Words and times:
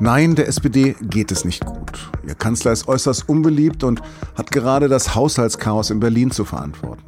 Nein, 0.00 0.34
der 0.36 0.48
SPD 0.48 0.96
geht 1.02 1.30
es 1.32 1.44
nicht 1.44 1.66
gut. 1.66 2.10
Ihr 2.26 2.34
Kanzler 2.34 2.72
ist 2.72 2.88
äußerst 2.88 3.28
unbeliebt 3.28 3.84
und 3.84 4.00
hat 4.36 4.50
gerade 4.50 4.88
das 4.88 5.14
Haushaltschaos 5.14 5.90
in 5.90 6.00
Berlin 6.00 6.30
zu 6.30 6.44
verantworten. 6.44 7.04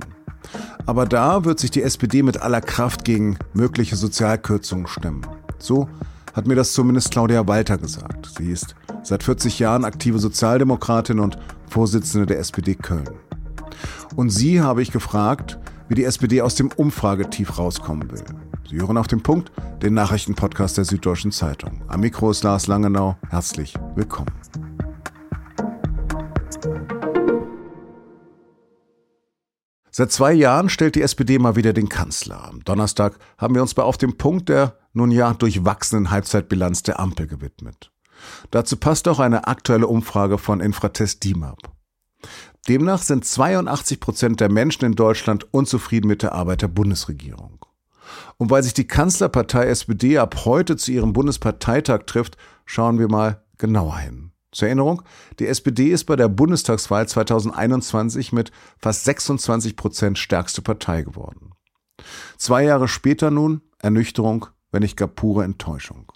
Aber 0.87 1.07
da 1.07 1.45
wird 1.45 1.61
sich 1.61 1.71
die 1.71 1.83
SPD 1.83 2.23
mit 2.23 2.43
aller 2.43 2.61
Kraft 2.61 3.05
gegen 3.05 3.39
mögliche 3.55 3.97
Sozialkürzungen 3.97 4.87
stemmen. 4.87 5.27
So 5.59 5.89
hat 6.35 6.47
mir 6.47 6.57
das 6.57 6.73
zumindest 6.73 7.11
Claudia 7.11 7.47
Walter 7.47 7.79
gesagt. 7.79 8.35
Sie 8.37 8.51
ist 8.51 8.75
seit 9.03 9.23
40 9.23 9.59
Jahren 9.59 9.85
aktive 9.85 10.19
Sozialdemokratin 10.19 11.21
und 11.21 11.39
Vorsitzende 11.69 12.27
der 12.27 12.39
SPD 12.39 12.75
Köln. 12.75 13.09
Und 14.17 14.31
sie 14.31 14.61
habe 14.61 14.83
ich 14.83 14.91
gefragt, 14.91 15.59
wie 15.91 15.97
die 15.97 16.05
SPD 16.05 16.41
aus 16.41 16.55
dem 16.55 16.71
Umfragetief 16.77 17.59
rauskommen 17.59 18.09
will. 18.13 18.23
Sie 18.69 18.77
hören 18.77 18.97
auf 18.97 19.09
den 19.09 19.25
Punkt, 19.25 19.51
den 19.83 19.93
Nachrichtenpodcast 19.95 20.77
der 20.79 20.85
Süddeutschen 20.85 21.33
Zeitung. 21.33 21.83
Am 21.89 22.01
Mikro 22.01 22.31
ist 22.31 22.45
Lars 22.45 22.69
Langenau. 22.69 23.17
Herzlich 23.29 23.75
willkommen. 23.97 24.31
Seit 29.91 30.13
zwei 30.13 30.33
Jahren 30.33 30.69
stellt 30.69 30.95
die 30.95 31.03
SPD 31.03 31.41
mal 31.41 31.57
wieder 31.57 31.73
den 31.73 31.89
Kanzler. 31.89 32.45
Am 32.45 32.63
Donnerstag 32.63 33.19
haben 33.37 33.57
wir 33.57 33.63
uns 33.63 33.75
bei 33.75 33.83
Auf 33.83 33.99
dem 33.99 34.17
Punkt 34.17 34.49
der 34.49 34.79
nun 34.93 35.11
ja 35.11 35.35
durchwachsenen 35.35 36.13
Halbzeitbilanz 36.13 36.85
der 36.85 37.01
Ampel 37.01 37.27
gewidmet. 37.27 37.91
Dazu 38.53 38.77
passt 38.77 39.09
auch 39.09 39.19
eine 39.19 39.49
aktuelle 39.49 39.89
Umfrage 39.89 40.39
von 40.39 40.61
Infratest 40.61 41.25
DIMAP. 41.25 41.59
Demnach 42.69 43.03
sind 43.03 43.25
82 43.25 44.01
Prozent 44.01 44.41
der 44.41 44.51
Menschen 44.51 44.85
in 44.85 44.95
Deutschland 44.95 45.53
unzufrieden 45.53 46.09
mit 46.09 46.23
der 46.23 46.33
Arbeit 46.33 46.63
der 46.63 46.69
Bundesregierung. 46.69 47.65
Und 48.37 48.51
weil 48.51 48.63
sich 48.63 48.75
die 48.75 48.87
Kanzlerpartei 48.87 49.67
SPD 49.67 50.19
ab 50.19 50.45
heute 50.45 50.77
zu 50.77 50.93
ihrem 50.93 51.13
Bundesparteitag 51.13 52.01
trifft, 52.07 52.37
schauen 52.65 52.99
wir 52.99 53.09
mal 53.09 53.43
genauer 53.59 53.99
hin. 53.99 54.33
Zur 54.53 54.69
Erinnerung, 54.69 55.03
die 55.39 55.47
SPD 55.47 55.91
ist 55.91 56.05
bei 56.05 56.17
der 56.17 56.29
Bundestagswahl 56.29 57.07
2021 57.07 58.33
mit 58.33 58.51
fast 58.79 59.05
26 59.05 59.77
Prozent 59.77 60.19
stärkste 60.19 60.61
Partei 60.61 61.03
geworden. 61.03 61.53
Zwei 62.37 62.65
Jahre 62.65 62.89
später 62.89 63.31
nun 63.31 63.61
Ernüchterung, 63.79 64.47
wenn 64.73 64.83
nicht 64.83 64.97
gar 64.97 65.09
pure 65.09 65.45
Enttäuschung. 65.45 66.11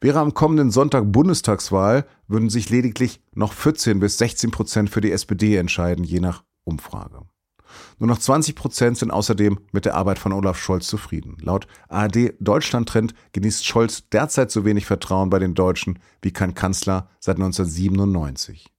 Wäre 0.00 0.20
am 0.20 0.34
kommenden 0.34 0.70
Sonntag 0.70 1.10
Bundestagswahl, 1.10 2.06
würden 2.28 2.50
sich 2.50 2.70
lediglich 2.70 3.20
noch 3.34 3.52
14 3.52 4.00
bis 4.00 4.18
16 4.18 4.50
Prozent 4.50 4.90
für 4.90 5.00
die 5.00 5.12
SPD 5.12 5.56
entscheiden, 5.56 6.04
je 6.04 6.20
nach 6.20 6.44
Umfrage. 6.64 7.22
Nur 7.98 8.08
noch 8.08 8.18
20 8.18 8.54
Prozent 8.54 8.98
sind 8.98 9.10
außerdem 9.10 9.58
mit 9.72 9.84
der 9.84 9.94
Arbeit 9.94 10.18
von 10.18 10.32
Olaf 10.32 10.58
Scholz 10.58 10.86
zufrieden. 10.86 11.36
Laut 11.40 11.66
ARD 11.88 12.34
Deutschland-Trend 12.40 13.14
genießt 13.32 13.66
Scholz 13.66 14.08
derzeit 14.10 14.50
so 14.50 14.64
wenig 14.64 14.86
Vertrauen 14.86 15.30
bei 15.30 15.38
den 15.38 15.54
Deutschen 15.54 15.98
wie 16.22 16.32
kein 16.32 16.54
Kanzler 16.54 17.08
seit 17.20 17.36
1997. 17.36 18.72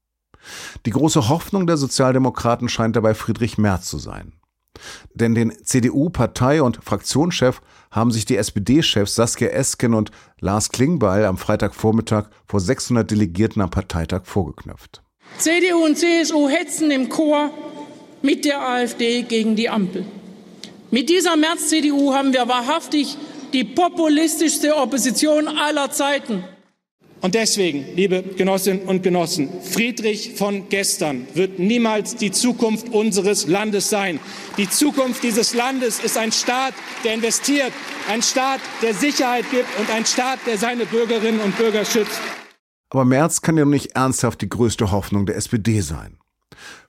Die 0.86 0.92
große 0.92 1.28
Hoffnung 1.30 1.68
der 1.68 1.78
Sozialdemokraten 1.78 2.70
scheint 2.70 2.96
dabei 2.96 3.14
Friedrich 3.16 3.58
Merz 3.58 3.88
zu 3.88 3.98
sein. 3.98 4.34
Denn 5.14 5.36
den 5.36 5.54
CDU-Partei- 5.64 6.62
und 6.62 6.84
Fraktionschef 6.84 7.62
haben 7.92 8.12
sich 8.12 8.26
die 8.26 8.38
SPD-Chefs 8.38 9.16
Saskia 9.16 9.50
Esken 9.50 9.94
und 9.94 10.12
Lars 10.40 10.70
Klingbeil 10.70 11.26
am 11.26 11.38
Freitagvormittag 11.38 12.26
vor 12.48 12.60
600 12.60 13.10
Delegierten 13.10 13.62
am 13.62 13.70
Parteitag 13.70 14.26
vorgeknöpft. 14.26 15.02
CDU 15.38 15.84
und 15.84 15.98
CSU 15.98 16.48
hetzen 16.48 16.92
im 16.92 17.10
Chor 17.10 17.52
mit 18.22 18.46
der 18.46 18.62
AfD 18.62 19.24
gegen 19.24 19.56
die 19.56 19.70
Ampel. 19.70 20.06
Mit 20.92 21.10
dieser 21.10 21.36
März-CDU 21.36 22.14
haben 22.14 22.34
wir 22.34 22.48
wahrhaftig 22.48 23.18
die 23.54 23.64
populistischste 23.64 24.76
Opposition 24.76 25.48
aller 25.48 25.92
Zeiten. 25.92 26.44
Und 27.26 27.34
deswegen, 27.34 27.86
liebe 27.96 28.22
Genossinnen 28.22 28.84
und 28.84 29.02
Genossen, 29.02 29.50
Friedrich 29.60 30.36
von 30.36 30.70
gestern 30.70 31.26
wird 31.34 31.58
niemals 31.58 32.16
die 32.16 32.30
Zukunft 32.30 32.90
unseres 32.90 33.48
Landes 33.48 33.90
sein. 33.90 34.20
Die 34.60 34.70
Zukunft 34.70 35.24
dieses 35.24 35.56
Landes 35.56 36.00
ist 36.00 36.20
ein 36.20 36.32
Staat, 36.32 36.76
der 37.04 37.16
investiert, 37.16 37.74
ein 38.08 38.22
Staat, 38.22 38.62
der 38.84 38.94
Sicherheit 38.94 39.50
gibt 39.50 39.66
und 39.80 39.90
ein 39.90 40.06
Staat, 40.06 40.38
der 40.46 40.60
seine 40.60 40.86
Bürgerinnen 40.86 41.40
und 41.40 41.58
Bürger 41.58 41.84
schützt. 41.84 42.22
Aber 42.92 43.06
Merz 43.06 43.42
kann 43.42 43.58
ja 43.58 43.66
nicht 43.66 43.96
ernsthaft 43.96 44.42
die 44.42 44.50
größte 44.50 44.92
Hoffnung 44.92 45.26
der 45.26 45.36
SPD 45.36 45.82
sein. 45.82 46.20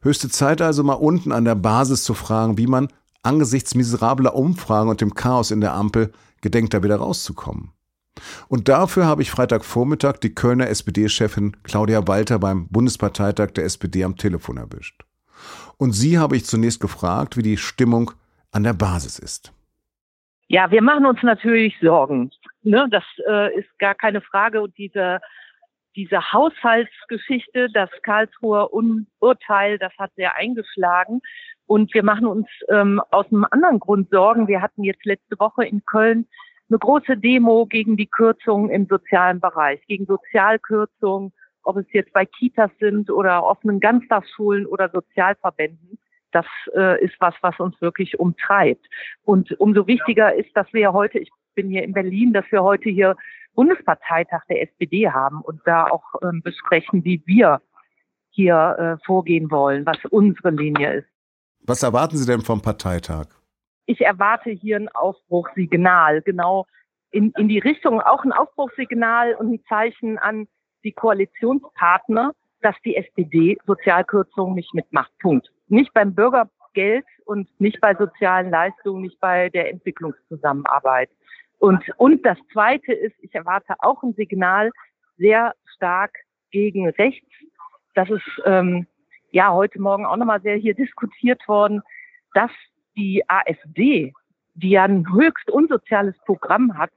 Höchste 0.02 0.28
Zeit 0.28 0.60
also 0.60 0.82
mal 0.82 0.92
unten 0.92 1.32
an 1.32 1.46
der 1.46 1.54
Basis 1.54 2.04
zu 2.04 2.12
fragen, 2.12 2.58
wie 2.58 2.66
man 2.66 2.88
angesichts 3.22 3.74
miserabler 3.74 4.34
Umfragen 4.34 4.90
und 4.90 5.00
dem 5.00 5.14
Chaos 5.14 5.50
in 5.50 5.62
der 5.62 5.72
Ampel 5.72 6.12
gedenkt, 6.42 6.74
da 6.74 6.82
wieder 6.82 6.96
rauszukommen. 6.96 7.72
Und 8.48 8.68
dafür 8.68 9.06
habe 9.06 9.22
ich 9.22 9.30
Freitagvormittag 9.30 10.18
die 10.18 10.34
Kölner 10.34 10.68
SPD-Chefin 10.68 11.56
Claudia 11.62 12.06
Walter 12.06 12.38
beim 12.38 12.68
Bundesparteitag 12.68 13.52
der 13.52 13.64
SPD 13.64 14.04
am 14.04 14.16
Telefon 14.16 14.56
erwischt. 14.56 15.02
Und 15.78 15.92
sie 15.92 16.18
habe 16.18 16.36
ich 16.36 16.44
zunächst 16.46 16.80
gefragt, 16.80 17.36
wie 17.36 17.42
die 17.42 17.56
Stimmung 17.56 18.12
an 18.52 18.64
der 18.64 18.72
Basis 18.72 19.18
ist. 19.18 19.52
Ja, 20.48 20.70
wir 20.70 20.82
machen 20.82 21.06
uns 21.06 21.22
natürlich 21.22 21.74
Sorgen. 21.80 22.30
Ne? 22.62 22.86
Das 22.90 23.04
äh, 23.28 23.58
ist 23.58 23.68
gar 23.78 23.94
keine 23.94 24.20
Frage. 24.20 24.62
Und 24.62 24.76
diese 24.78 25.20
diese 25.96 26.32
Haushaltsgeschichte, 26.32 27.68
das 27.72 27.88
Karlsruher 28.02 28.72
Urteil, 29.18 29.78
das 29.78 29.92
hat 29.98 30.12
sehr 30.14 30.36
eingeschlagen. 30.36 31.22
Und 31.66 31.92
wir 31.94 32.04
machen 32.04 32.26
uns 32.26 32.46
ähm, 32.68 33.00
aus 33.10 33.26
einem 33.32 33.46
anderen 33.50 33.80
Grund 33.80 34.10
Sorgen. 34.10 34.46
Wir 34.46 34.60
hatten 34.62 34.84
jetzt 34.84 35.04
letzte 35.04 35.38
Woche 35.40 35.64
in 35.64 35.84
Köln 35.84 36.28
eine 36.68 36.78
große 36.78 37.16
Demo 37.16 37.66
gegen 37.66 37.96
die 37.96 38.06
Kürzungen 38.06 38.70
im 38.70 38.86
sozialen 38.86 39.40
Bereich, 39.40 39.80
gegen 39.86 40.06
Sozialkürzungen, 40.06 41.32
ob 41.62 41.76
es 41.76 41.86
jetzt 41.92 42.12
bei 42.12 42.26
Kitas 42.26 42.70
sind 42.80 43.10
oder 43.10 43.44
offenen 43.44 43.80
Ganztagsschulen 43.80 44.66
oder 44.66 44.88
Sozialverbänden. 44.90 45.98
Das 46.32 46.46
äh, 46.74 47.02
ist 47.04 47.14
was, 47.20 47.34
was 47.40 47.58
uns 47.60 47.80
wirklich 47.80 48.18
umtreibt. 48.18 48.86
Und 49.22 49.58
umso 49.60 49.86
wichtiger 49.86 50.34
ist, 50.34 50.50
dass 50.56 50.72
wir 50.72 50.92
heute, 50.92 51.18
ich 51.18 51.30
bin 51.54 51.68
hier 51.68 51.82
in 51.82 51.92
Berlin, 51.92 52.32
dass 52.32 52.44
wir 52.50 52.62
heute 52.62 52.90
hier 52.90 53.16
Bundesparteitag 53.54 54.42
der 54.48 54.62
SPD 54.62 55.08
haben 55.08 55.40
und 55.40 55.60
da 55.64 55.84
auch 55.84 56.04
ähm, 56.22 56.42
besprechen, 56.42 57.04
wie 57.04 57.22
wir 57.26 57.60
hier 58.30 58.98
äh, 59.00 59.04
vorgehen 59.06 59.50
wollen, 59.50 59.86
was 59.86 59.98
unsere 60.10 60.50
Linie 60.50 60.98
ist. 60.98 61.08
Was 61.62 61.82
erwarten 61.82 62.16
Sie 62.16 62.26
denn 62.26 62.42
vom 62.42 62.60
Parteitag? 62.60 63.26
Ich 63.86 64.00
erwarte 64.00 64.50
hier 64.50 64.76
ein 64.76 64.88
Aufbruchssignal, 64.88 66.22
genau 66.22 66.66
in, 67.10 67.32
in 67.36 67.48
die 67.48 67.60
Richtung, 67.60 68.00
auch 68.00 68.24
ein 68.24 68.32
Aufbruchssignal 68.32 69.34
und 69.34 69.52
ein 69.52 69.64
Zeichen 69.68 70.18
an 70.18 70.48
die 70.84 70.92
Koalitionspartner, 70.92 72.32
dass 72.60 72.74
die 72.84 72.96
SPD 72.96 73.56
Sozialkürzungen 73.64 74.54
nicht 74.54 74.74
mitmacht. 74.74 75.12
Punkt. 75.20 75.50
Nicht 75.68 75.94
beim 75.94 76.14
Bürgergeld 76.14 77.04
und 77.24 77.48
nicht 77.60 77.80
bei 77.80 77.94
sozialen 77.94 78.50
Leistungen, 78.50 79.02
nicht 79.02 79.20
bei 79.20 79.48
der 79.50 79.70
Entwicklungszusammenarbeit. 79.70 81.10
Und, 81.58 81.82
und 81.96 82.24
das 82.26 82.38
Zweite 82.52 82.92
ist, 82.92 83.16
ich 83.20 83.34
erwarte 83.34 83.74
auch 83.78 84.02
ein 84.02 84.14
Signal 84.14 84.70
sehr 85.16 85.54
stark 85.74 86.12
gegen 86.50 86.88
rechts. 86.88 87.28
Das 87.94 88.10
ist 88.10 88.42
ähm, 88.44 88.86
ja 89.30 89.52
heute 89.52 89.80
Morgen 89.80 90.04
auch 90.04 90.16
nochmal 90.16 90.42
sehr 90.42 90.56
hier 90.56 90.74
diskutiert 90.74 91.46
worden, 91.48 91.82
dass 92.34 92.50
die 92.96 93.22
AfD, 93.28 94.12
die 94.54 94.70
ja 94.70 94.84
ein 94.84 95.06
höchst 95.12 95.50
unsoziales 95.50 96.16
Programm 96.24 96.76
hat, 96.76 96.90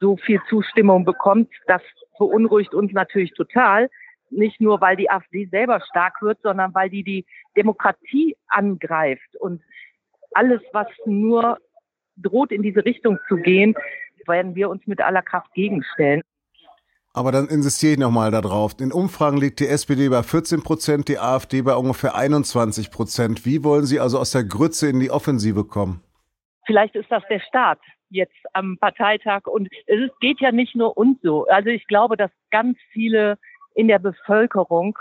so 0.00 0.16
viel 0.16 0.40
Zustimmung 0.48 1.04
bekommt. 1.04 1.48
Das 1.66 1.82
beunruhigt 2.18 2.74
uns 2.74 2.92
natürlich 2.92 3.32
total. 3.34 3.88
Nicht 4.30 4.60
nur, 4.60 4.80
weil 4.80 4.96
die 4.96 5.10
AfD 5.10 5.46
selber 5.46 5.80
stark 5.80 6.22
wird, 6.22 6.40
sondern 6.42 6.74
weil 6.74 6.88
die 6.90 7.04
die 7.04 7.26
Demokratie 7.56 8.36
angreift. 8.48 9.36
Und 9.38 9.62
alles, 10.32 10.60
was 10.72 10.88
nur 11.04 11.58
droht, 12.16 12.50
in 12.50 12.62
diese 12.62 12.84
Richtung 12.84 13.18
zu 13.28 13.36
gehen, 13.36 13.74
werden 14.26 14.54
wir 14.54 14.70
uns 14.70 14.86
mit 14.86 15.00
aller 15.00 15.22
Kraft 15.22 15.52
gegenstellen. 15.54 16.22
Aber 17.14 17.30
dann 17.30 17.48
insistiere 17.48 17.92
ich 17.92 17.98
nochmal 17.98 18.30
darauf. 18.30 18.72
In 18.80 18.90
Umfragen 18.90 19.36
liegt 19.36 19.60
die 19.60 19.68
SPD 19.68 20.08
bei 20.08 20.22
14 20.22 20.62
Prozent, 20.62 21.08
die 21.08 21.18
AfD 21.18 21.60
bei 21.60 21.74
ungefähr 21.74 22.14
21 22.14 22.90
Prozent. 22.90 23.44
Wie 23.44 23.62
wollen 23.64 23.84
Sie 23.84 24.00
also 24.00 24.18
aus 24.18 24.30
der 24.30 24.44
Grütze 24.44 24.88
in 24.88 24.98
die 24.98 25.10
Offensive 25.10 25.64
kommen? 25.64 26.02
Vielleicht 26.64 26.94
ist 26.94 27.10
das 27.10 27.22
der 27.28 27.40
Start 27.40 27.80
jetzt 28.08 28.36
am 28.54 28.78
Parteitag. 28.78 29.46
Und 29.46 29.68
es 29.86 30.10
geht 30.20 30.40
ja 30.40 30.52
nicht 30.52 30.74
nur 30.74 30.96
uns 30.96 31.18
so. 31.22 31.46
Also 31.46 31.68
ich 31.68 31.86
glaube, 31.86 32.16
dass 32.16 32.30
ganz 32.50 32.78
viele 32.92 33.38
in 33.74 33.88
der 33.88 33.98
Bevölkerung, 33.98 34.98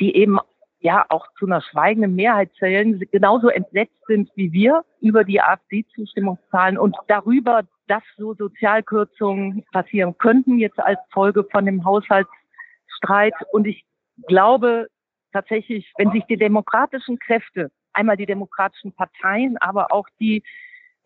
die 0.00 0.16
eben 0.16 0.38
ja 0.84 1.06
auch 1.08 1.26
zu 1.38 1.46
einer 1.46 1.62
schweigenden 1.62 2.14
Mehrheit 2.14 2.50
zählen, 2.58 3.00
genauso 3.10 3.48
entsetzt 3.48 3.96
sind 4.06 4.30
wie 4.36 4.52
wir 4.52 4.84
über 5.00 5.24
die 5.24 5.40
AfD-Zustimmungszahlen 5.40 6.76
und 6.76 6.94
darüber, 7.08 7.62
dass 7.88 8.02
so 8.18 8.34
Sozialkürzungen 8.34 9.64
passieren 9.72 10.16
könnten, 10.18 10.58
jetzt 10.58 10.78
als 10.78 10.98
Folge 11.10 11.44
von 11.50 11.64
dem 11.64 11.86
Haushaltsstreit. 11.86 13.34
Und 13.52 13.66
ich 13.66 13.84
glaube 14.26 14.88
tatsächlich, 15.32 15.90
wenn 15.96 16.12
sich 16.12 16.24
die 16.26 16.36
demokratischen 16.36 17.18
Kräfte, 17.18 17.70
einmal 17.94 18.18
die 18.18 18.26
demokratischen 18.26 18.92
Parteien, 18.92 19.56
aber 19.58 19.90
auch 19.90 20.06
die 20.20 20.42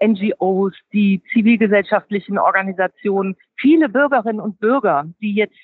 NGOs, 0.03 0.75
die 0.93 1.23
zivilgesellschaftlichen 1.33 2.37
Organisationen, 2.37 3.37
viele 3.57 3.89
Bürgerinnen 3.89 4.41
und 4.41 4.59
Bürger, 4.59 5.07
die 5.21 5.35
jetzt 5.35 5.57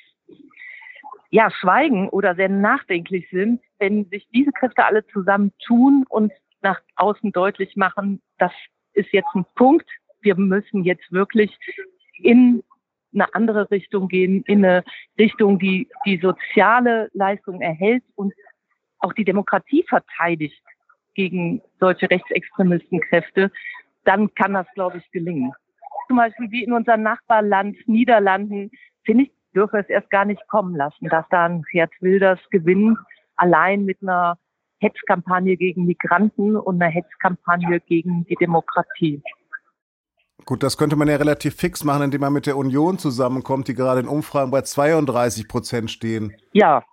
ja 1.35 1.51
schweigen 1.51 2.09
oder 2.11 2.37
sehr 2.37 2.49
nachdenklich 2.49 3.29
sind, 3.29 3.61
wenn 3.81 4.05
sich 4.09 4.25
diese 4.33 4.53
Kräfte 4.53 4.85
alle 4.85 5.05
zusammen 5.09 5.53
tun 5.67 6.05
und 6.09 6.33
nach 6.63 6.81
außen 6.95 7.33
deutlich 7.33 7.75
machen, 7.75 8.23
das 8.39 8.53
ist 8.93 9.13
jetzt 9.13 9.35
ein 9.35 9.45
Punkt. 9.57 9.89
Wir 10.21 10.37
müssen 10.37 10.85
jetzt 10.85 11.11
wirklich 11.11 11.59
in 12.19 12.63
eine 13.13 13.35
andere 13.35 13.69
Richtung 13.73 14.07
gehen, 14.07 14.45
in 14.47 14.65
eine 14.65 14.85
Richtung, 15.19 15.59
die 15.59 15.89
die 16.07 16.19
soziale 16.19 17.11
Leistung 17.15 17.61
erhält 17.61 18.05
und 18.15 18.33
auch 19.01 19.13
die 19.13 19.25
Demokratie 19.25 19.85
verteidigt 19.89 20.63
gegen 21.15 21.61
solche 21.81 22.09
Rechtsextremistenkräfte, 22.09 23.51
dann 24.05 24.33
kann 24.35 24.55
das, 24.55 24.69
glaube 24.75 24.99
ich, 24.99 25.11
gelingen. 25.11 25.53
Zum 26.07 26.17
Beispiel 26.17 26.49
wie 26.53 26.63
in 26.63 26.73
unserem 26.73 27.03
Nachbarland 27.03 27.77
Niederlanden, 27.89 28.71
finde 29.03 29.25
ich, 29.25 29.33
dürfe 29.55 29.79
es 29.79 29.89
erst 29.89 30.11
gar 30.11 30.25
nicht 30.25 30.47
kommen 30.49 30.77
lassen, 30.77 31.09
dass 31.09 31.25
da 31.31 31.47
ein 31.47 31.63
Gerd 31.71 31.93
Wilders 32.01 32.41
gewinnt, 32.51 32.99
allein 33.37 33.85
mit 33.85 33.99
einer 34.03 34.39
Hetzkampagne 34.81 35.57
gegen 35.57 35.87
Migranten 35.87 36.57
und 36.57 36.81
einer 36.81 36.91
Hetzkampagne 36.91 37.81
gegen 37.81 38.25
die 38.27 38.37
Demokratie. 38.37 39.23
Gut, 40.45 40.63
das 40.63 40.77
könnte 40.77 40.97
man 40.97 41.09
ja 41.09 41.17
relativ 41.17 41.57
fix 41.57 41.85
machen, 41.85 42.03
indem 42.03 42.21
man 42.21 42.33
mit 42.33 42.47
der 42.47 42.57
Union 42.57 42.99
zusammenkommt, 42.99 43.69
die 43.69 43.75
gerade 43.75 44.01
in 44.01 44.09
Umfragen 44.09 44.51
bei 44.51 44.61
32 44.61 45.49
Prozent 45.49 45.91
stehen. 45.91 46.35
Ja, 46.53 46.85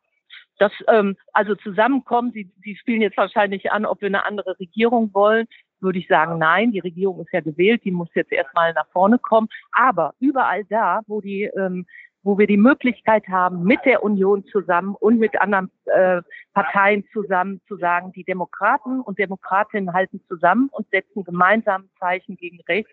das, 0.57 0.71
ähm, 0.87 1.17
also 1.33 1.55
zusammenkommen, 1.55 2.31
Sie, 2.33 2.51
Sie 2.63 2.75
spielen 2.77 3.01
jetzt 3.01 3.17
wahrscheinlich 3.17 3.71
an, 3.71 3.85
ob 3.85 3.99
wir 4.01 4.07
eine 4.07 4.25
andere 4.25 4.57
Regierung 4.59 5.13
wollen, 5.13 5.47
würde 5.81 5.99
ich 5.99 6.07
sagen, 6.07 6.37
nein, 6.37 6.71
die 6.71 6.79
Regierung 6.79 7.19
ist 7.19 7.33
ja 7.33 7.41
gewählt, 7.41 7.81
die 7.83 7.91
muss 7.91 8.09
jetzt 8.13 8.31
erstmal 8.31 8.71
nach 8.73 8.87
vorne 8.93 9.17
kommen. 9.17 9.49
Aber 9.71 10.13
überall 10.19 10.63
da, 10.65 11.01
wo 11.07 11.19
die 11.19 11.43
ähm, 11.57 11.87
wo 12.23 12.37
wir 12.37 12.47
die 12.47 12.57
Möglichkeit 12.57 13.27
haben, 13.27 13.63
mit 13.63 13.79
der 13.85 14.03
Union 14.03 14.45
zusammen 14.45 14.95
und 14.99 15.19
mit 15.19 15.39
anderen 15.41 15.71
äh, 15.85 16.21
Parteien 16.53 17.03
zusammen 17.11 17.61
zu 17.67 17.77
sagen, 17.77 18.11
die 18.11 18.23
Demokraten 18.23 19.01
und 19.01 19.17
Demokratinnen 19.17 19.93
halten 19.93 20.21
zusammen 20.27 20.69
und 20.71 20.87
setzen 20.91 21.23
gemeinsam 21.23 21.89
Zeichen 21.99 22.37
gegen 22.37 22.59
rechts, 22.67 22.91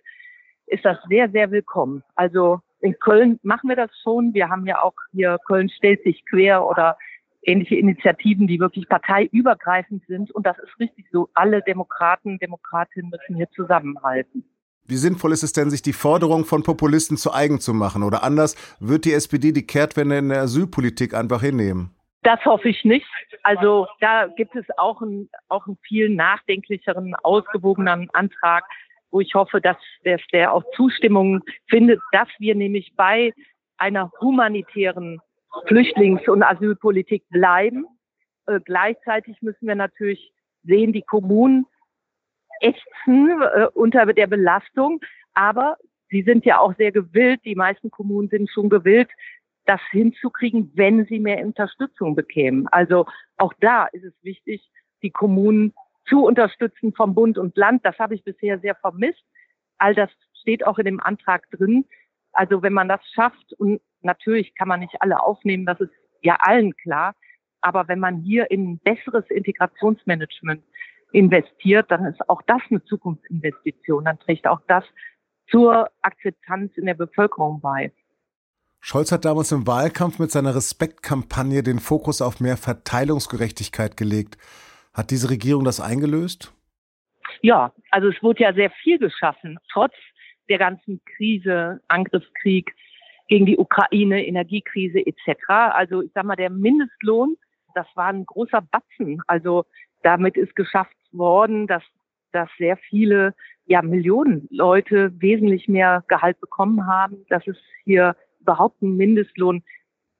ist 0.66 0.84
das 0.84 0.98
sehr, 1.08 1.30
sehr 1.30 1.50
willkommen. 1.50 2.02
Also 2.14 2.60
in 2.80 2.98
Köln 2.98 3.38
machen 3.42 3.68
wir 3.68 3.76
das 3.76 3.90
schon. 4.02 4.34
Wir 4.34 4.48
haben 4.48 4.66
ja 4.66 4.82
auch 4.82 4.94
hier 5.12 5.38
Köln 5.46 5.68
stellt 5.68 6.02
sich 6.04 6.24
quer 6.26 6.66
oder 6.66 6.96
ähnliche 7.42 7.76
Initiativen, 7.76 8.46
die 8.46 8.60
wirklich 8.60 8.88
parteiübergreifend 8.88 10.04
sind. 10.06 10.30
Und 10.30 10.46
das 10.46 10.58
ist 10.58 10.78
richtig 10.78 11.06
so. 11.10 11.28
Alle 11.34 11.62
Demokraten, 11.62 12.38
Demokratinnen 12.38 13.10
müssen 13.10 13.36
hier 13.36 13.50
zusammenhalten. 13.50 14.44
Wie 14.88 14.96
sinnvoll 14.96 15.32
ist 15.32 15.42
es 15.42 15.52
denn, 15.52 15.68
sich 15.68 15.82
die 15.82 15.92
Forderung 15.92 16.46
von 16.46 16.62
Populisten 16.62 17.18
zu 17.18 17.30
eigen 17.30 17.60
zu 17.60 17.74
machen? 17.74 18.02
Oder 18.02 18.22
anders, 18.22 18.56
wird 18.80 19.04
die 19.04 19.12
SPD 19.12 19.52
die 19.52 19.66
Kehrtwende 19.66 20.16
in 20.16 20.30
der 20.30 20.40
Asylpolitik 20.40 21.12
einfach 21.12 21.42
hinnehmen? 21.42 21.94
Das 22.22 22.42
hoffe 22.46 22.70
ich 22.70 22.82
nicht. 22.84 23.06
Also 23.42 23.86
da 24.00 24.28
gibt 24.28 24.56
es 24.56 24.64
auch, 24.78 25.02
ein, 25.02 25.28
auch 25.48 25.66
einen 25.66 25.76
viel 25.86 26.08
nachdenklicheren, 26.08 27.14
ausgewogenen 27.16 28.08
Antrag, 28.14 28.64
wo 29.10 29.20
ich 29.20 29.34
hoffe, 29.34 29.60
dass 29.60 29.76
der, 30.06 30.18
der 30.32 30.54
auch 30.54 30.64
Zustimmung 30.74 31.42
findet, 31.68 32.00
dass 32.12 32.28
wir 32.38 32.54
nämlich 32.54 32.94
bei 32.96 33.34
einer 33.76 34.10
humanitären 34.22 35.20
Flüchtlings- 35.66 36.26
und 36.30 36.42
Asylpolitik 36.42 37.28
bleiben. 37.28 37.84
Äh, 38.46 38.60
gleichzeitig 38.64 39.36
müssen 39.42 39.68
wir 39.68 39.74
natürlich 39.74 40.32
sehen, 40.64 40.94
die 40.94 41.02
Kommunen 41.02 41.66
ächzen 42.60 43.40
äh, 43.40 43.66
unter 43.74 44.06
der 44.06 44.26
Belastung. 44.26 45.00
Aber 45.34 45.76
sie 46.10 46.22
sind 46.22 46.44
ja 46.44 46.58
auch 46.58 46.74
sehr 46.76 46.92
gewillt, 46.92 47.40
die 47.44 47.54
meisten 47.54 47.90
Kommunen 47.90 48.28
sind 48.28 48.50
schon 48.50 48.68
gewillt, 48.68 49.10
das 49.66 49.80
hinzukriegen, 49.90 50.72
wenn 50.74 51.04
sie 51.06 51.20
mehr 51.20 51.44
Unterstützung 51.44 52.14
bekämen. 52.14 52.66
Also 52.68 53.06
auch 53.36 53.52
da 53.60 53.86
ist 53.86 54.04
es 54.04 54.14
wichtig, 54.22 54.66
die 55.02 55.10
Kommunen 55.10 55.74
zu 56.06 56.24
unterstützen 56.24 56.94
vom 56.94 57.14
Bund 57.14 57.36
und 57.36 57.56
Land. 57.56 57.84
Das 57.84 57.98
habe 57.98 58.14
ich 58.14 58.24
bisher 58.24 58.58
sehr 58.60 58.74
vermisst. 58.76 59.22
All 59.76 59.94
das 59.94 60.10
steht 60.40 60.66
auch 60.66 60.78
in 60.78 60.86
dem 60.86 61.00
Antrag 61.00 61.50
drin. 61.50 61.84
Also 62.32 62.62
wenn 62.62 62.72
man 62.72 62.88
das 62.88 63.00
schafft, 63.12 63.52
und 63.58 63.80
natürlich 64.00 64.54
kann 64.54 64.68
man 64.68 64.80
nicht 64.80 65.00
alle 65.00 65.22
aufnehmen, 65.22 65.66
das 65.66 65.80
ist 65.80 65.92
ja 66.22 66.36
allen 66.40 66.74
klar, 66.76 67.14
aber 67.60 67.88
wenn 67.88 67.98
man 67.98 68.18
hier 68.22 68.50
in 68.50 68.78
besseres 68.78 69.28
Integrationsmanagement 69.28 70.62
investiert, 71.12 71.90
dann 71.90 72.04
ist 72.04 72.28
auch 72.28 72.42
das 72.46 72.60
eine 72.70 72.84
Zukunftsinvestition. 72.84 74.04
Dann 74.04 74.18
trägt 74.18 74.46
auch 74.46 74.60
das 74.68 74.84
zur 75.50 75.88
Akzeptanz 76.02 76.76
in 76.76 76.86
der 76.86 76.94
Bevölkerung 76.94 77.60
bei. 77.60 77.92
Scholz 78.80 79.10
hat 79.10 79.24
damals 79.24 79.50
im 79.52 79.66
Wahlkampf 79.66 80.18
mit 80.18 80.30
seiner 80.30 80.54
Respektkampagne 80.54 81.62
den 81.62 81.78
Fokus 81.78 82.22
auf 82.22 82.40
mehr 82.40 82.56
Verteilungsgerechtigkeit 82.56 83.96
gelegt. 83.96 84.38
Hat 84.94 85.10
diese 85.10 85.30
Regierung 85.30 85.64
das 85.64 85.80
eingelöst? 85.80 86.52
Ja, 87.40 87.72
also 87.90 88.08
es 88.08 88.22
wurde 88.22 88.42
ja 88.42 88.52
sehr 88.52 88.70
viel 88.82 88.98
geschaffen, 88.98 89.58
trotz 89.72 89.92
der 90.48 90.58
ganzen 90.58 91.00
Krise, 91.16 91.80
Angriffskrieg 91.88 92.74
gegen 93.28 93.46
die 93.46 93.58
Ukraine, 93.58 94.26
Energiekrise 94.26 95.00
etc. 95.06 95.42
Also 95.48 96.02
ich 96.02 96.10
sag 96.14 96.24
mal, 96.24 96.36
der 96.36 96.50
Mindestlohn, 96.50 97.36
das 97.74 97.86
war 97.94 98.06
ein 98.06 98.24
großer 98.24 98.62
Batzen. 98.62 99.22
Also 99.26 99.66
damit 100.02 100.36
ist 100.36 100.56
geschafft 100.56 100.96
worden, 101.12 101.66
dass, 101.66 101.82
dass 102.32 102.48
sehr 102.58 102.76
viele, 102.76 103.34
ja, 103.66 103.82
Millionen 103.82 104.48
Leute 104.50 105.12
wesentlich 105.20 105.68
mehr 105.68 106.04
Gehalt 106.08 106.40
bekommen 106.40 106.86
haben, 106.86 107.24
dass 107.28 107.46
es 107.46 107.56
hier 107.84 108.16
überhaupt 108.40 108.82
einen 108.82 108.96
Mindestlohn 108.96 109.62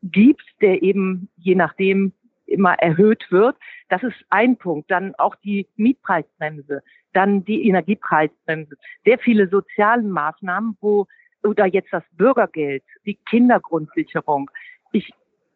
gibt, 0.02 0.44
der 0.60 0.82
eben 0.82 1.28
je 1.36 1.54
nachdem 1.54 2.12
immer 2.46 2.74
erhöht 2.74 3.26
wird. 3.30 3.56
Das 3.88 4.02
ist 4.02 4.16
ein 4.30 4.56
Punkt. 4.56 4.90
Dann 4.90 5.14
auch 5.16 5.34
die 5.36 5.66
Mietpreisbremse, 5.76 6.82
dann 7.12 7.44
die 7.44 7.68
Energiepreisbremse, 7.68 8.76
sehr 9.04 9.18
viele 9.18 9.48
soziale 9.48 10.02
Maßnahmen, 10.02 10.76
wo 10.80 11.06
oder 11.42 11.66
jetzt 11.66 11.92
das 11.92 12.02
Bürgergeld, 12.12 12.82
die 13.06 13.18
Kindergrundsicherung. 13.28 14.50
Ich 14.92 15.12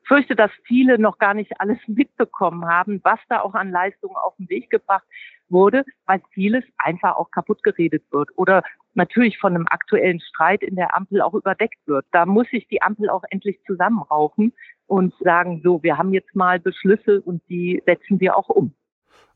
fürchte, 0.06 0.37
dass 0.37 0.50
viele 0.64 0.99
noch 0.99 1.19
gar 1.19 1.34
nicht 1.34 1.60
alles 1.60 1.78
mitbekommen 1.87 2.66
haben, 2.66 3.00
was 3.02 3.19
da 3.28 3.40
auch 3.40 3.54
an 3.54 3.70
Leistungen 3.70 4.16
auf 4.16 4.34
den 4.37 4.49
Weg 4.49 4.70
gebracht 4.70 5.04
wurde, 5.49 5.84
weil 6.06 6.22
vieles 6.32 6.64
einfach 6.78 7.16
auch 7.16 7.31
kaputt 7.31 7.62
geredet 7.62 8.02
wird 8.10 8.31
oder 8.37 8.62
natürlich 8.94 9.38
von 9.38 9.54
einem 9.54 9.66
aktuellen 9.69 10.20
Streit 10.20 10.62
in 10.62 10.76
der 10.76 10.96
Ampel 10.96 11.20
auch 11.20 11.34
überdeckt 11.34 11.78
wird. 11.87 12.06
Da 12.12 12.26
muss 12.26 12.48
sich 12.48 12.67
die 12.69 12.82
Ampel 12.82 13.10
auch 13.10 13.22
endlich 13.31 13.58
zusammenraufen 13.67 14.53
und 14.86 15.15
sagen, 15.20 15.60
so, 15.62 15.82
wir 15.82 15.98
haben 15.98 16.12
jetzt 16.12 16.34
mal 16.34 16.58
Beschlüsse 16.58 17.20
und 17.20 17.43
die 17.48 17.82
setzen 17.86 18.20
wir 18.20 18.36
auch 18.36 18.48
um. 18.48 18.74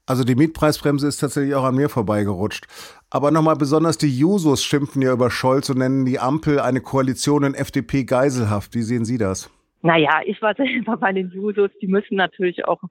Also 0.08 0.22
die 0.22 0.36
Mietpreisbremse 0.36 1.08
ist 1.08 1.18
tatsächlich 1.18 1.54
auch 1.56 1.64
an 1.64 1.74
mir 1.74 1.88
vorbeigerutscht. 1.88 2.66
Aber 3.10 3.32
nochmal 3.32 3.56
besonders 3.56 3.98
die 3.98 4.16
Jusos 4.16 4.62
schimpfen 4.62 5.02
ja 5.02 5.12
über 5.12 5.30
Scholz 5.30 5.68
und 5.68 5.78
nennen 5.78 6.04
die 6.04 6.20
Ampel 6.20 6.60
eine 6.60 6.80
Koalition 6.80 7.42
in 7.42 7.54
FDP 7.54 8.04
geiselhaft. 8.04 8.74
Wie 8.74 8.82
sehen 8.82 9.04
Sie 9.04 9.18
das? 9.18 9.50
Naja, 9.86 10.20
ich 10.24 10.42
war 10.42 10.54
selber 10.56 10.96
bei 10.96 11.12
den 11.12 11.30
Jusos, 11.30 11.70
die 11.80 11.86
müssen 11.86 12.16
natürlich 12.16 12.64
auch, 12.64 12.82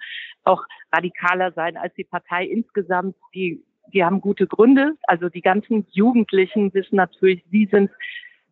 auch 0.43 0.63
radikaler 0.93 1.51
sein 1.51 1.77
als 1.77 1.93
die 1.95 2.05
Partei 2.05 2.45
insgesamt. 2.45 3.15
Die, 3.33 3.63
die 3.93 4.03
haben 4.03 4.21
gute 4.21 4.47
Gründe. 4.47 4.93
Also 5.03 5.29
die 5.29 5.41
ganzen 5.41 5.85
Jugendlichen 5.91 6.73
wissen 6.73 6.95
natürlich, 6.95 7.43
sie 7.51 7.67
sind 7.69 7.91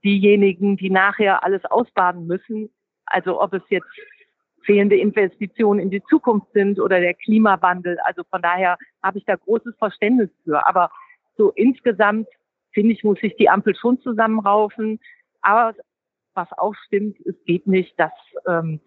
diejenigen, 0.04 0.76
die 0.76 0.90
nachher 0.90 1.44
alles 1.44 1.64
ausbaden 1.66 2.28
müssen. 2.28 2.70
Also 3.06 3.42
ob 3.42 3.54
es 3.54 3.64
jetzt 3.70 3.88
fehlende 4.64 4.98
Investitionen 4.98 5.80
in 5.80 5.90
die 5.90 6.04
Zukunft 6.10 6.52
sind 6.54 6.80
oder 6.80 7.00
der 7.00 7.14
Klimawandel. 7.14 7.98
Also 8.04 8.24
von 8.30 8.42
daher 8.42 8.78
habe 9.02 9.18
ich 9.18 9.26
da 9.26 9.36
großes 9.36 9.76
Verständnis 9.78 10.30
für. 10.44 10.68
Aber 10.68 10.90
so 11.38 11.52
insgesamt 11.52 12.28
finde 12.72 12.94
ich, 12.94 13.04
muss 13.04 13.20
sich 13.20 13.36
die 13.38 13.50
Ampel 13.50 13.76
schon 13.76 14.00
zusammenraufen. 14.02 15.00
Aber 15.42 15.74
was 16.36 16.48
auch 16.58 16.76
stimmt, 16.86 17.18
es 17.26 17.36
geht 17.46 17.68
nicht, 17.68 18.00
dass 18.00 18.12
ähm, 18.48 18.80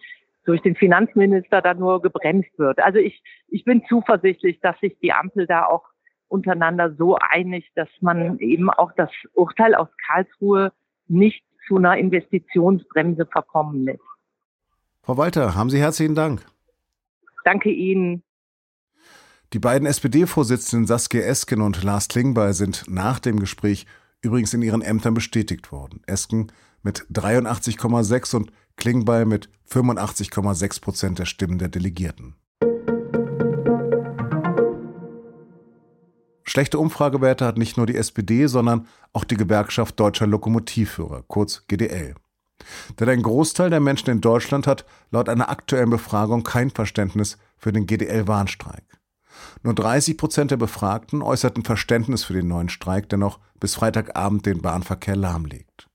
durch 0.44 0.62
den 0.62 0.76
Finanzminister 0.76 1.60
da 1.60 1.74
nur 1.74 2.00
gebremst 2.00 2.56
wird. 2.58 2.78
Also 2.78 2.98
ich, 2.98 3.22
ich 3.48 3.64
bin 3.64 3.82
zuversichtlich, 3.88 4.60
dass 4.60 4.78
sich 4.80 4.96
die 5.00 5.12
Ampel 5.12 5.46
da 5.46 5.66
auch 5.66 5.84
untereinander 6.28 6.94
so 6.94 7.16
einigt, 7.16 7.70
dass 7.74 7.88
man 8.00 8.38
eben 8.38 8.70
auch 8.70 8.92
das 8.96 9.10
Urteil 9.34 9.74
aus 9.74 9.88
Karlsruhe 10.06 10.72
nicht 11.08 11.44
zu 11.66 11.76
einer 11.76 11.96
Investitionsbremse 11.96 13.26
verkommen 13.26 13.84
lässt. 13.84 14.00
Frau 15.02 15.16
Walter, 15.16 15.54
haben 15.54 15.70
Sie 15.70 15.78
herzlichen 15.78 16.14
Dank. 16.14 16.44
Danke 17.44 17.70
Ihnen. 17.70 18.22
Die 19.52 19.60
beiden 19.60 19.86
SPD-Vorsitzenden 19.86 20.86
Saskia 20.86 21.22
Esken 21.22 21.60
und 21.60 21.82
Lars 21.84 22.08
Klingbeil 22.08 22.52
sind 22.52 22.84
nach 22.88 23.20
dem 23.20 23.38
Gespräch 23.38 23.86
übrigens 24.20 24.52
in 24.54 24.62
ihren 24.62 24.82
Ämtern 24.82 25.14
bestätigt 25.14 25.70
worden. 25.70 26.02
Esken 26.06 26.50
mit 26.86 27.04
83,6 27.12 28.36
und 28.36 28.52
Klingbeil 28.76 29.26
mit 29.26 29.48
85,6 29.68 30.80
Prozent 30.80 31.18
der 31.18 31.24
Stimmen 31.24 31.58
der 31.58 31.66
Delegierten. 31.66 32.36
Schlechte 36.44 36.78
Umfragewerte 36.78 37.44
hat 37.44 37.58
nicht 37.58 37.76
nur 37.76 37.86
die 37.86 37.96
SPD, 37.96 38.46
sondern 38.46 38.86
auch 39.12 39.24
die 39.24 39.36
Gewerkschaft 39.36 39.98
Deutscher 39.98 40.28
Lokomotivführer, 40.28 41.24
kurz 41.26 41.64
GDL. 41.66 42.14
Denn 43.00 43.08
ein 43.08 43.22
Großteil 43.22 43.68
der 43.68 43.80
Menschen 43.80 44.10
in 44.10 44.20
Deutschland 44.20 44.68
hat 44.68 44.86
laut 45.10 45.28
einer 45.28 45.48
aktuellen 45.48 45.90
Befragung 45.90 46.44
kein 46.44 46.70
Verständnis 46.70 47.36
für 47.58 47.72
den 47.72 47.86
GDL-Warnstreik. 47.86 48.84
Nur 49.64 49.74
30 49.74 50.16
Prozent 50.16 50.52
der 50.52 50.56
Befragten 50.56 51.20
äußerten 51.20 51.64
Verständnis 51.64 52.22
für 52.22 52.32
den 52.34 52.46
neuen 52.46 52.68
Streik, 52.68 53.08
der 53.08 53.18
noch 53.18 53.40
bis 53.58 53.74
Freitagabend 53.74 54.46
den 54.46 54.62
Bahnverkehr 54.62 55.16
lahmlegt. 55.16 55.88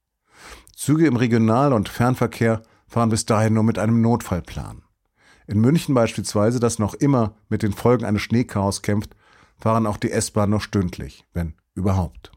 Züge 0.82 1.06
im 1.06 1.16
Regional- 1.16 1.74
und 1.74 1.90
Fernverkehr 1.90 2.64
fahren 2.88 3.10
bis 3.10 3.28
dahin 3.28 3.54
nur 3.54 3.62
mit 3.62 3.78
einem 3.78 4.02
Notfallplan. 4.02 4.82
In 5.46 5.62
München 5.62 5.94
beispielsweise, 5.94 6.60
das 6.60 6.80
noch 6.80 6.96
immer 6.96 7.36
mit 7.50 7.62
den 7.62 7.72
Folgen 7.72 8.04
eines 8.04 8.24
Schneechaos 8.24 8.82
kämpft, 8.82 9.16
fahren 9.60 9.86
auch 9.86 9.98
die 9.98 10.10
S-Bahn 10.10 10.50
noch 10.50 10.64
stündlich, 10.64 11.28
wenn 11.34 11.54
überhaupt. 11.76 12.32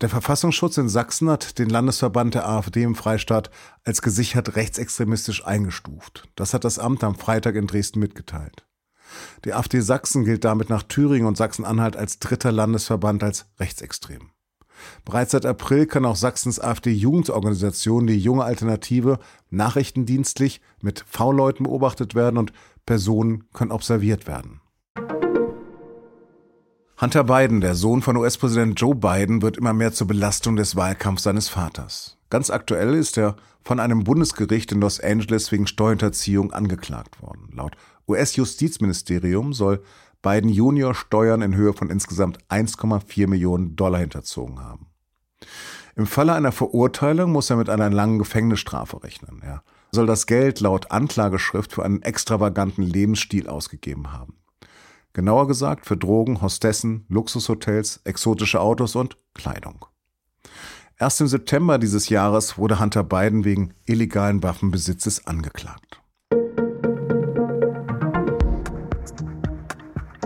Der 0.00 0.08
Verfassungsschutz 0.08 0.76
in 0.76 0.88
Sachsen 0.88 1.30
hat 1.30 1.56
den 1.60 1.70
Landesverband 1.70 2.34
der 2.34 2.48
AfD 2.48 2.82
im 2.82 2.96
Freistaat 2.96 3.52
als 3.84 4.02
gesichert 4.02 4.56
rechtsextremistisch 4.56 5.46
eingestuft. 5.46 6.28
Das 6.34 6.52
hat 6.52 6.64
das 6.64 6.80
Amt 6.80 7.04
am 7.04 7.14
Freitag 7.14 7.54
in 7.54 7.68
Dresden 7.68 8.00
mitgeteilt. 8.00 8.66
Die 9.44 9.52
AfD 9.52 9.78
Sachsen 9.78 10.24
gilt 10.24 10.44
damit 10.44 10.68
nach 10.68 10.82
Thüringen 10.82 11.28
und 11.28 11.36
Sachsen-Anhalt 11.36 11.96
als 11.96 12.18
dritter 12.18 12.50
Landesverband 12.50 13.22
als 13.22 13.46
rechtsextrem. 13.60 14.32
Bereits 15.04 15.32
seit 15.32 15.46
April 15.46 15.86
kann 15.86 16.04
auch 16.04 16.16
Sachsens 16.16 16.60
AfD-Jugendorganisation 16.60 18.06
die 18.06 18.18
junge 18.18 18.44
Alternative 18.44 19.18
nachrichtendienstlich 19.50 20.60
mit 20.80 21.04
V-Leuten 21.06 21.64
beobachtet 21.64 22.14
werden 22.14 22.38
und 22.38 22.52
Personen 22.86 23.44
können 23.52 23.72
observiert 23.72 24.26
werden. 24.26 24.60
Hunter 27.00 27.24
Biden, 27.24 27.60
der 27.60 27.74
Sohn 27.74 28.02
von 28.02 28.16
US-Präsident 28.16 28.80
Joe 28.80 28.94
Biden, 28.94 29.42
wird 29.42 29.56
immer 29.56 29.72
mehr 29.72 29.92
zur 29.92 30.06
Belastung 30.06 30.56
des 30.56 30.76
Wahlkampfs 30.76 31.24
seines 31.24 31.48
Vaters. 31.48 32.18
Ganz 32.30 32.50
aktuell 32.50 32.94
ist 32.94 33.18
er 33.18 33.36
von 33.62 33.80
einem 33.80 34.04
Bundesgericht 34.04 34.70
in 34.72 34.80
Los 34.80 35.00
Angeles 35.00 35.50
wegen 35.50 35.66
Steuerhinterziehung 35.66 36.52
angeklagt 36.52 37.20
worden. 37.20 37.48
Laut 37.52 37.76
US-Justizministerium 38.06 39.52
soll 39.52 39.82
Biden 40.24 40.48
Junior 40.48 40.94
Steuern 40.94 41.42
in 41.42 41.54
Höhe 41.54 41.74
von 41.74 41.90
insgesamt 41.90 42.38
1,4 42.48 43.28
Millionen 43.28 43.76
Dollar 43.76 44.00
hinterzogen 44.00 44.58
haben. 44.58 44.86
Im 45.96 46.06
Falle 46.06 46.32
einer 46.32 46.50
Verurteilung 46.50 47.30
muss 47.30 47.50
er 47.50 47.56
mit 47.56 47.68
einer 47.68 47.90
langen 47.90 48.18
Gefängnisstrafe 48.18 49.04
rechnen. 49.04 49.42
Er 49.42 49.62
soll 49.92 50.06
das 50.06 50.26
Geld 50.26 50.60
laut 50.60 50.90
Anklageschrift 50.90 51.74
für 51.74 51.84
einen 51.84 52.00
extravaganten 52.00 52.82
Lebensstil 52.82 53.48
ausgegeben 53.48 54.12
haben. 54.12 54.38
Genauer 55.12 55.46
gesagt 55.46 55.84
für 55.84 55.96
Drogen, 55.96 56.40
Hostessen, 56.40 57.04
Luxushotels, 57.08 58.00
exotische 58.04 58.60
Autos 58.60 58.96
und 58.96 59.18
Kleidung. 59.34 59.84
Erst 60.98 61.20
im 61.20 61.26
September 61.26 61.78
dieses 61.78 62.08
Jahres 62.08 62.56
wurde 62.56 62.80
Hunter 62.80 63.04
Biden 63.04 63.44
wegen 63.44 63.74
illegalen 63.84 64.42
Waffenbesitzes 64.42 65.26
angeklagt. 65.26 66.00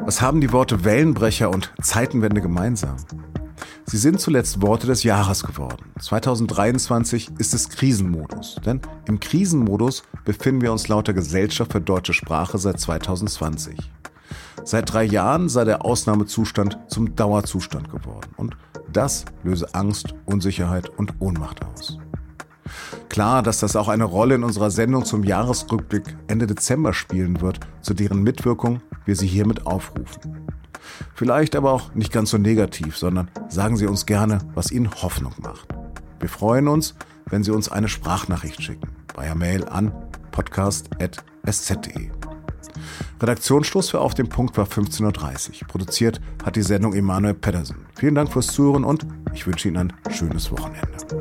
Was 0.09 0.23
haben 0.23 0.41
die 0.41 0.55
Worte 0.55 0.87
Wellenbrecher 0.87 1.51
und 1.51 1.71
Zeitenwende 1.83 2.41
gemeinsam? 2.41 2.97
Sie 3.85 3.99
sind 3.99 4.19
zuletzt 4.19 4.63
Worte 4.63 4.87
des 4.87 5.03
Jahres 5.03 5.45
geworden. 5.45 5.93
2023 6.01 7.33
ist 7.37 7.53
es 7.53 7.69
Krisenmodus. 7.69 8.57
Denn 8.65 8.81
im 9.07 9.21
Krisenmodus 9.21 10.05
befinden 10.25 10.63
wir 10.63 10.73
uns 10.73 10.89
laut 10.89 11.09
der 11.09 11.15
Gesellschaft 11.15 11.73
für 11.73 11.83
deutsche 11.83 12.15
Sprache 12.15 12.57
seit 12.57 12.81
2020. 12.81 13.77
Seit 14.65 14.91
drei 14.91 15.05
Jahren 15.05 15.51
sei 15.51 15.65
der 15.65 15.85
Ausnahmezustand 15.85 16.79
zum 16.89 17.15
Dauerzustand 17.15 17.91
geworden. 17.91 18.31
Und 18.39 18.57
das 18.91 19.27
löse 19.45 19.75
Angst, 19.75 20.15
Unsicherheit 20.25 20.89
und 20.89 21.17
Ohnmacht 21.19 21.63
aus. 21.67 21.99
Klar, 23.09 23.43
dass 23.43 23.61
das 23.61 23.77
auch 23.77 23.89
eine 23.89 24.05
Rolle 24.05 24.35
in 24.35 24.45
unserer 24.45 24.71
Sendung 24.71 25.05
zum 25.05 25.25
Jahresrückblick 25.25 26.17
Ende 26.27 26.47
Dezember 26.47 26.93
spielen 26.93 27.41
wird, 27.41 27.61
zu 27.81 27.95
deren 27.95 28.23
Mitwirkung 28.23 28.81
wir 29.05 29.17
Sie 29.17 29.27
hiermit 29.27 29.67
aufrufen. 29.67 30.49
Vielleicht 31.15 31.57
aber 31.57 31.73
auch 31.73 31.95
nicht 31.95 32.13
ganz 32.13 32.31
so 32.31 32.39
negativ, 32.39 32.97
sondern 32.97 33.31
sagen 33.49 33.77
Sie 33.77 33.87
uns 33.87 34.07
gerne, 34.07 34.39
was 34.55 34.71
Ihnen 34.71 34.91
Hoffnung 35.03 35.33
macht. 35.43 35.69
Wir 36.21 36.29
freuen 36.29 36.69
uns, 36.69 36.95
wenn 37.27 37.43
Sie 37.43 37.51
uns 37.51 37.71
eine 37.71 37.89
Sprachnachricht 37.89 38.63
schicken. 38.63 38.89
Via 39.17 39.35
Mail 39.35 39.65
an 39.69 39.93
podcast.sz.de. 40.31 42.11
Redaktionsschluss 43.21 43.91
für 43.91 44.01
Auf 44.01 44.15
dem 44.15 44.29
Punkt 44.29 44.57
war 44.57 44.67
15.30 44.67 45.63
Uhr. 45.63 45.69
Produziert 45.69 46.21
hat 46.45 46.57
die 46.57 46.63
Sendung 46.63 46.95
Emanuel 46.95 47.35
Pedersen. 47.35 47.87
Vielen 47.97 48.15
Dank 48.15 48.33
fürs 48.33 48.49
Zuhören 48.49 48.85
und 48.85 49.07
ich 49.35 49.47
wünsche 49.47 49.69
Ihnen 49.69 49.93
ein 50.05 50.13
schönes 50.13 50.51
Wochenende. 50.53 51.18